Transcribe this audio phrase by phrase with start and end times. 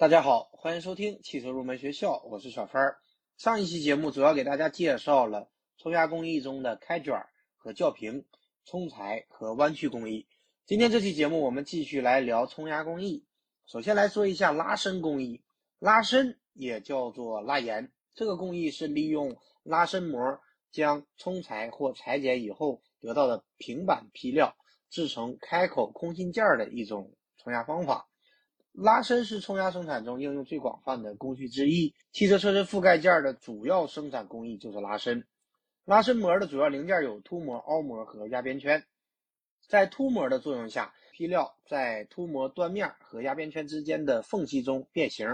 [0.00, 2.96] 大家好，欢迎收听汽车入门学校，我是小芬儿。
[3.36, 7.22] 上一期节目主要给大家介绍了冲压工艺中的开卷
[7.58, 8.24] 和校平、
[8.64, 10.26] 冲裁和弯曲工艺。
[10.64, 13.26] 今天这期节目我们继续来聊冲压工艺。
[13.66, 15.42] 首先来说一下拉伸工艺，
[15.78, 20.40] 拉伸也叫做拉延，这个工艺是利用拉伸膜
[20.72, 24.56] 将冲裁或裁剪以后得到的平板坯料
[24.88, 28.06] 制成开口空心件的一种冲压方法。
[28.72, 31.94] 拉伸是冲压生产中应用最广泛的工序之一。
[32.12, 35.26] 汽车车身覆盖件的主要生产工艺就是拉伸。
[35.84, 38.84] 拉伸膜的主要零件有凸膜、凹膜和压边圈。
[39.68, 45.26] 在凸膜的作用下，坯料在凸膜断面和压边圈之间的缝隙中变形，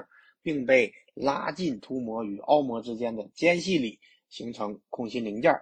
[0.43, 5.53] 并被拉进凸膜与凹膜之间的间隙里，形成空心零件。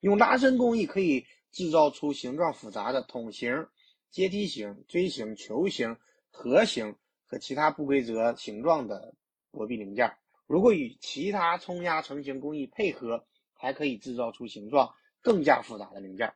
[0.00, 3.66] 用拉伸工艺可以制造出形状复杂的筒形、
[4.10, 5.96] 阶梯形、锥形、球形、
[6.30, 6.94] 盒形。
[7.34, 9.12] 和其他不规则形状的
[9.50, 10.16] 薄壁零件，
[10.46, 16.32] 如果与其他冲压成型工艺配合，还可以制造出形状更加复杂的零件。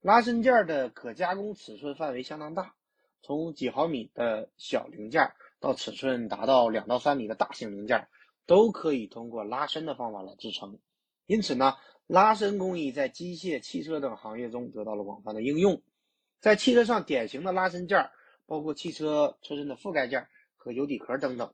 [0.00, 2.72] 拉伸件的可加工尺寸范围相当大，
[3.20, 8.06] 从几毫米的小零件到尺寸达到两到三米的大型零件，
[8.46, 10.78] 都可以通过拉伸的方法来制成。
[11.26, 11.74] 因此呢，
[12.06, 15.82] 拉伸工艺在机械、汽车等行业中得到了广泛的应用。
[16.38, 18.12] 在汽车上，典型的拉伸件儿。
[18.46, 20.26] 包括汽车车身的覆盖件
[20.56, 21.52] 和油底壳等等。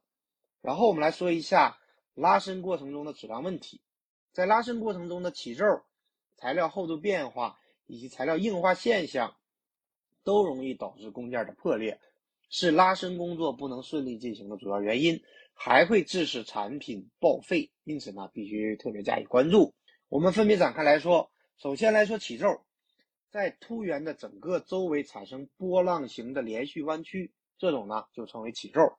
[0.60, 1.78] 然后我们来说一下
[2.14, 3.80] 拉伸过程中的质量问题。
[4.32, 5.64] 在拉伸过程中的起皱、
[6.36, 9.36] 材料厚度变化以及材料硬化现象，
[10.22, 12.00] 都容易导致工件的破裂，
[12.50, 15.20] 是拉伸工作不能顺利进行的主要原因，
[15.54, 17.70] 还会致使产品报废。
[17.84, 19.74] 因此呢，必须特别加以关注。
[20.08, 21.30] 我们分别展开来说。
[21.56, 22.62] 首先来说起皱。
[23.30, 28.98] 在凸圆的整个周围产生波浪形的连续弯曲，这种呢就称为起皱。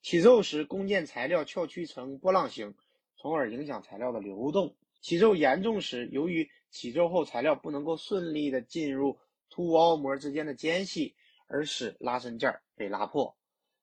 [0.00, 2.74] 起皱时，工件材料翘曲成波浪形，
[3.16, 4.76] 从而影响材料的流动。
[5.00, 9.18] 起皱严重时，由于起皱后材料不能够顺利的进入
[9.50, 11.14] 凸凹膜之间的间隙，
[11.46, 13.36] 而使拉伸件被拉破。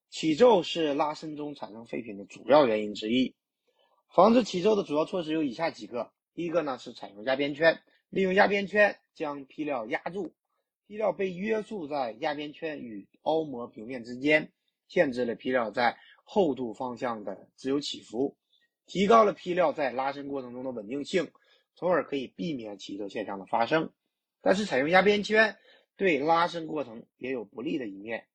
[0.10, 3.36] 起皱是拉伸中产生废品的主要原因之一。
[4.14, 7.82] 防止起皱的主要措施有以下几个：第一个呢是采用压边圈。
[8.12, 10.34] 利用压边圈将坯料压住，
[10.86, 14.52] 坯料被约束在压边圈与凹膜平面之间，
[14.90, 18.36] 限制了坯料在厚度方向的自由起伏，
[18.86, 21.32] 提高了坯料在拉伸过程中的稳定性，
[21.74, 23.94] 从而可以避免起皱现象的发生。
[24.42, 25.56] 但是，采用压边圈
[25.96, 28.28] 对拉伸过程也有不利的一面，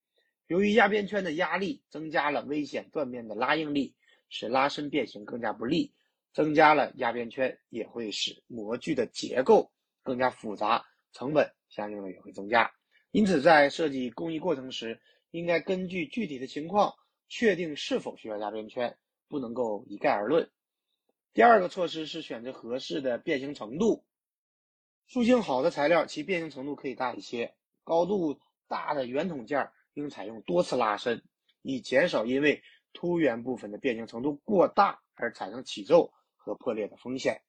[0.46, 3.94] 由于压边圈的压力增加了危险断面的拉应力，
[4.30, 5.92] 使拉伸变形更加不利。
[6.36, 12.70] 增加了压边圈，也会使模具的结构更加复杂，成本相应的也会增加。
[13.10, 16.92] 因此，在设计工艺过程时，应该根据具体的情况
[17.26, 18.98] 确定是否需要压边圈，
[19.28, 20.50] 不能够一概而论。
[21.32, 24.04] 第二个措施是选择合适的变形程度，
[25.06, 27.54] 塑性好的材料其变形程度可以大一些。
[27.82, 28.38] 高度
[28.68, 31.22] 大的圆筒件应采用多次拉伸，
[31.62, 36.12] 以减少因为凸圆部分的变形程度过大而产生起皱。
[36.46, 37.42] 和破裂的风险。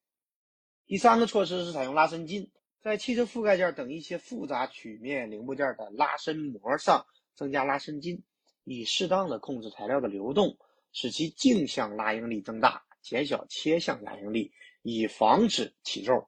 [0.87, 8.23] 第三个措施是采用拉伸筋，在汽车覆盖件等一些复杂曲面零部件的拉伸膜上增加拉伸筋，
[8.63, 10.57] 以适当的控制材料的流动，
[10.91, 16.27] 使其径向拉应力增大，减小切向拉应力，以防止起皱。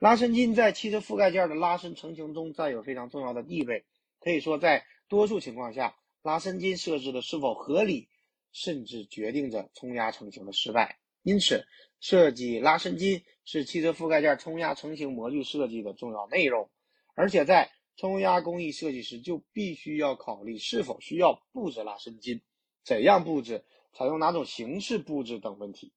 [0.00, 3.84] 拉伸筋在汽车覆盖件的拉伸成型中占有非常重要的地位。
[4.20, 8.08] 可以说，在多数情况下，拉伸筋设置的是否合理，
[8.50, 10.98] 甚至决定着冲压成型的失败。
[11.28, 11.66] 因此，
[12.00, 16.70] 设计拉伸筋是汽车覆盖件冲压成型模具设计的重要内容，
[17.14, 22.40] 而且在冲压工艺设计时就必须要考虑是否需要布置拉伸筋、
[22.82, 25.92] 怎样布置、采用哪种形式布置等问题。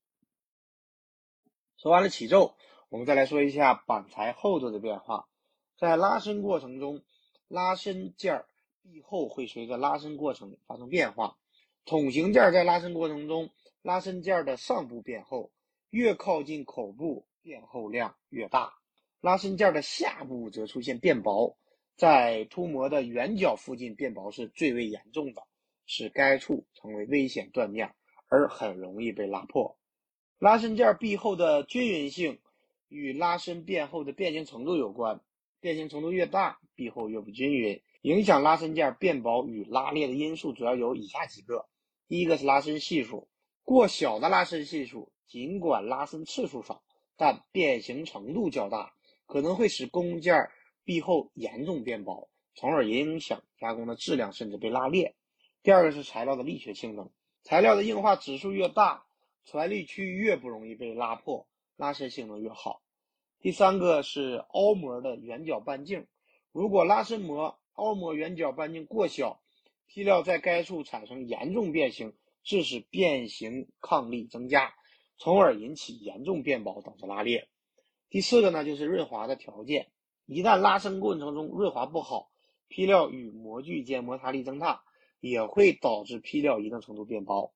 [1.78, 2.54] 说完了起皱，
[2.90, 5.30] 我们再来说一下板材厚度的变化。
[5.78, 7.02] 在拉伸过程中，
[7.48, 8.44] 拉伸件
[8.82, 11.38] 壁厚会随着拉伸过程发生变化。
[11.84, 13.50] 筒形件在拉伸过程中，
[13.82, 15.50] 拉伸件的上部变厚。
[15.90, 18.72] 越靠近口部，变厚量越大。
[19.20, 21.54] 拉伸件的下部则出现变薄，
[21.96, 25.42] 在凸膜的圆角附近变薄是最为严重的，
[25.84, 27.94] 使该处成为危险断面，
[28.28, 29.76] 而很容易被拉破。
[30.38, 32.40] 拉伸件壁厚的均匀性
[32.88, 35.20] 与拉伸变厚的变形程度有关，
[35.60, 37.82] 变形程度越大，壁厚越不均匀。
[38.00, 41.66] 影响拉伸件变薄与拉裂的因素主要有以下几个：
[42.12, 43.26] 第一个是拉伸系数，
[43.64, 45.10] 过小的拉伸系数。
[45.26, 46.82] 尽管拉伸次数少，
[47.16, 48.92] 但变形程度较大，
[49.24, 50.50] 可能会使工件
[50.84, 55.14] 壁厚严重变薄，从而影响加工的质量，甚至被拉裂。
[55.62, 57.10] 第二个是材料的力学性能，
[57.44, 59.06] 材料的硬化指数越大，
[59.46, 62.82] 传力区越不容易被拉破，拉伸性能越好。
[63.40, 66.06] 第三个是凹模的圆角半径，
[66.52, 69.41] 如果拉伸膜凹模圆角半径过小，
[69.94, 74.72] 坯料在该处产生严重变形，致使变形抗力增加，
[75.18, 77.46] 从而引起严重变薄，导致拉裂。
[78.08, 79.90] 第四个呢，就是润滑的条件，
[80.24, 82.30] 一旦拉伸过程中润滑不好，
[82.70, 84.82] 坯料与模具间摩擦力增大，
[85.20, 87.52] 也会导致坯料一定程度变薄。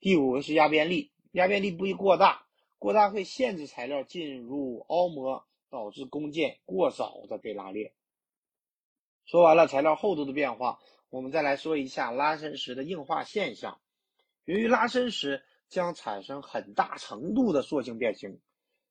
[0.00, 2.46] 第五个是压边力，压边力不宜过大。
[2.78, 7.92] 过大会限制材料进入凹模，导致工件过早的被拉裂。
[9.26, 10.78] 说完了材料厚度的变化，
[11.14, 13.80] 我们再来说一下拉伸时的硬化现象。
[14.46, 18.40] 由于拉伸时将产生很大程度的塑性变形，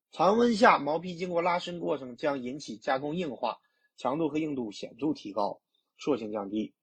[0.09, 3.57] 常温下毛坯经过拉伸过程将引起加工硬化，
[3.97, 5.59] 强度和硬度显著提高，
[5.97, 6.73] 塑性降低，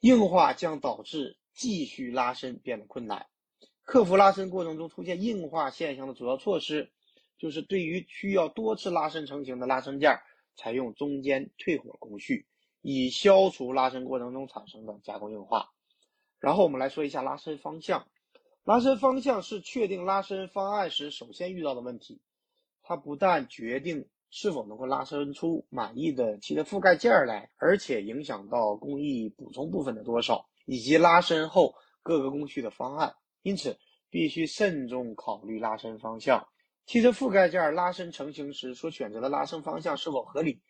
[0.00, 3.26] 硬化将导致继续拉伸变得困难。
[3.80, 6.92] 克服拉伸过程中出现硬化现象的主要措施，
[7.38, 10.20] 就是对于需要多次拉伸成型的拉伸件，
[10.56, 12.46] 采用中间退火工序，
[12.82, 15.70] 以消除拉伸过程中产生的加工硬化。
[16.38, 18.06] 然后我们来说一下拉伸方向。
[18.64, 22.20] 拉伸方向是确定拉伸方案时首先遇到的问题，
[22.82, 33.12] 它不但决定是否能够拉伸出满意的汽车覆盖件来，而且影响到工艺补充部分的多少，以及拉伸后各个工序的方案。
[33.42, 33.76] 因此，
[34.10, 36.46] 必须慎重考虑拉伸方向。
[36.84, 40.60] 汽车覆盖件拉伸成型时所选择的拉伸方向是否合理，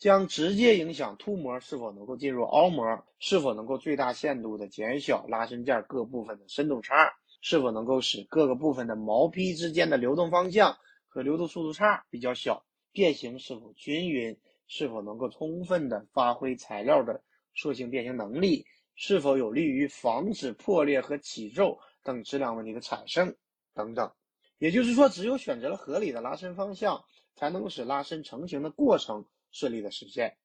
[0.00, 7.12] 将直接影响凸模是否能够进入凹模，是否能够最大限度的减小拉伸件各部分的深度差，
[7.42, 10.76] 是否能够使各个部分的毛坯之间的流动方向
[11.06, 14.36] 和流动速度差比较小，变形是否均匀，
[14.66, 17.22] 是否能够充分的发挥材料的
[17.54, 18.64] 塑性变形能力，
[18.96, 21.78] 是否有利于防止破裂和起皱。
[22.02, 23.36] 等质量问题的产生
[23.74, 24.10] 等等，
[24.56, 27.04] 也就是说，只有选择了合理的拉伸方向，
[27.36, 30.36] 才能使拉伸成型的过程顺利的实现。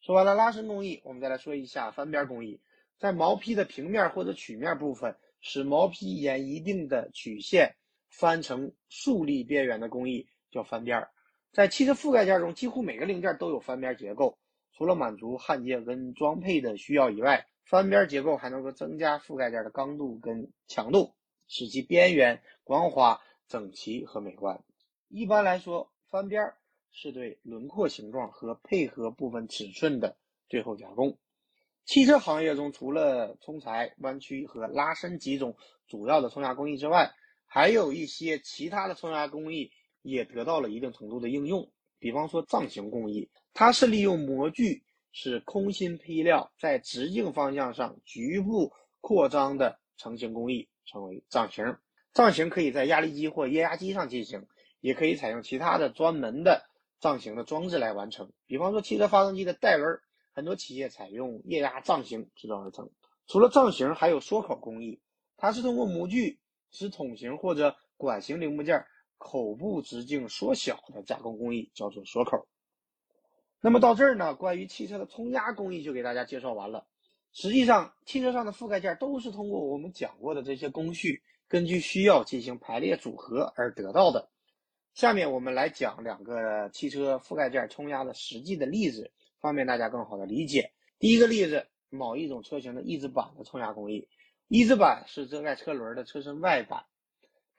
[0.00, 2.60] 说完了拉伸工艺，我们再来说一下翻边工艺。
[2.98, 7.76] 在毛坯的平面或者曲面部分，使毛坯沿一定的曲线
[8.08, 11.06] 翻成竖立边缘的工艺叫翻边。
[11.52, 14.38] 在汽车覆盖件中，几乎每个零件都有翻边结构，
[14.72, 17.46] 除了满足焊接跟装配的需要以外。
[17.64, 21.12] 翻边结构还能够增加覆盖件的刚度跟强度，
[21.48, 24.62] 使其边缘光滑、整齐和美观。
[25.08, 26.52] 一般来说，翻边
[26.98, 30.16] 是对轮廓形状和配合部分尺寸的
[30.48, 31.18] 最后加工。
[31.84, 35.54] 汽车行业中，除了冲裁、弯曲和拉伸几种
[35.86, 37.12] 主要的冲压工艺之外，
[37.44, 39.70] 还有一些其他的冲压工艺
[40.00, 41.70] 也得到了一定程度的应用。
[41.98, 44.82] 比方说造型工艺，它是利用模具。
[45.18, 48.70] 使空心坯料在直径方向上局部
[49.00, 51.64] 扩张的成型工艺，称为造型。
[52.12, 54.46] 造型可以在压力机或液压机上进行，
[54.80, 56.68] 也可以采用其他的专门的
[57.00, 58.32] 造型的装置来完成。
[58.46, 60.00] 比方说汽车发动机的带轮，
[60.32, 62.90] 很多企业采用液压造型制造而成。
[63.26, 65.00] 除了造型，还有缩口工艺，
[65.36, 66.38] 它是通过模具
[66.70, 68.84] 使筒形或者管形零部件
[69.18, 72.46] 口部直径缩小的加工工艺，叫做缩口。
[73.60, 76.86] 那么到这儿呢，关于汽车的冲压工艺就给大家介绍完了。
[77.32, 84.30] 实际上，汽车上的覆盖件都是通过我们讲过的这些工序，根据需要进行排列组合而得到的。
[84.96, 90.72] 下面我们来讲两个汽车覆盖件冲压的实际的例子，方便大家更好的理解。
[90.98, 94.08] 第一个例子，某一种车型的翼子板的冲压工艺。
[94.48, 96.86] 翼子板是遮盖车轮的车身外板，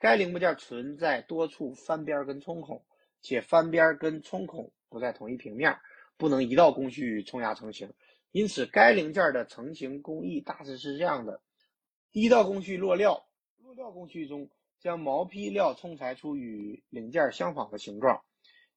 [0.00, 2.84] 该零部件存在多处翻边跟冲孔，
[3.20, 5.78] 且翻边跟冲孔不在同一平面。
[6.16, 7.92] 不能一道工序冲压成型，
[8.32, 11.40] 因此该零件的成型工艺大致是这样的：
[12.10, 13.28] 第一道工序落料，
[13.62, 18.22] 落料工序中将毛坯料冲裁出与零件相仿的形状，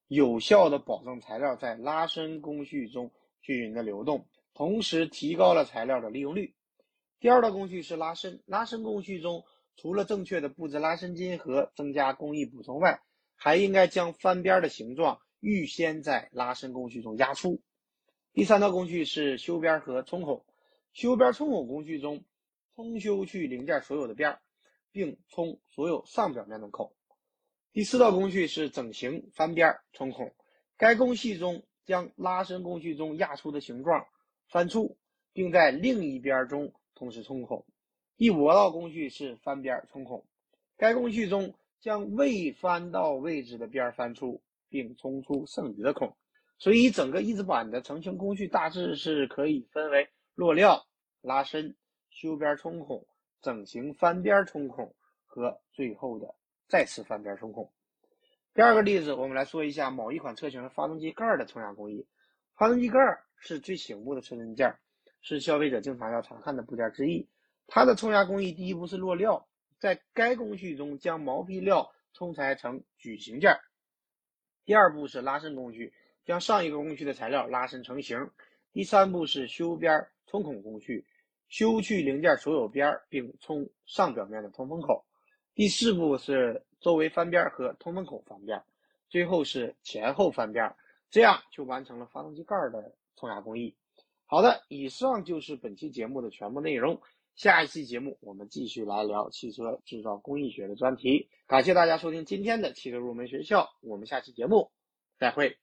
[0.08, 6.54] 有效的保证材料在拉伸工序中均匀的流动，同时提高了材料的利用率。
[7.20, 9.44] 第二道工序是拉伸，拉伸工序中
[9.76, 13.00] 除了正确的布置拉伸筋和增加工艺补充外，
[13.36, 15.18] 还应该将翻边的形状。
[15.44, 17.60] 预先在拉伸工序中压出。
[18.32, 20.46] 第三道工序是修边和冲孔。
[20.92, 22.24] 修边冲孔工序中，
[22.76, 24.40] 冲修去零件所有的边儿，
[24.92, 26.92] 并冲所有上表面的孔。
[27.72, 30.32] 第四道工序是整形翻边冲孔。
[30.76, 34.06] 该工序中将拉伸工序中压出的形状
[34.48, 34.96] 翻出，
[35.32, 37.66] 并在另一边中同时冲孔。
[38.16, 40.24] 第五道工序是翻边冲孔。
[40.76, 44.40] 该工序中将未翻到位置的边翻出。
[44.72, 46.16] 并冲出剩余的孔，
[46.56, 50.86] 所以整个翼子板的成型工序大致是可以分为落料、
[51.20, 51.76] 拉伸、
[52.08, 53.06] 修边冲孔、
[53.42, 54.94] 整形翻边冲孔
[55.26, 56.34] 和最后的
[56.68, 57.70] 再次翻边冲孔。
[58.54, 62.06] 第二个例子，我们来说一下某一款车型的发动机盖的冲压工艺。
[62.54, 62.98] 发动机盖
[63.36, 64.74] 是最醒目的车身件，
[65.20, 67.28] 是消费者经常要查看的部件之一。
[67.66, 73.58] 它的冲压工艺，第一步是落料，在该工序中将毛坯料冲裁成矩形件。
[74.64, 75.92] 第二步是拉伸工序，
[76.24, 78.30] 将上一个工序的材料拉伸成型。
[78.72, 81.06] 第三步是修边冲孔工序，
[81.52, 85.04] 修去零件所有边儿并冲上表面的通风口。
[85.54, 88.62] 第四步是周围翻边和通风口翻边，
[89.10, 90.74] 最后是前后翻边，
[91.10, 93.76] 这样就完成了发动机盖的冲压工艺。
[94.24, 96.98] 好的，以上就是本期节目的全部内容。
[97.34, 101.28] 下一期节目我们继续来聊汽车制造工艺学的专题。
[101.46, 104.70] 感谢大家收听今天的汽车入门学校，我们下期节目
[105.18, 105.62] 再会。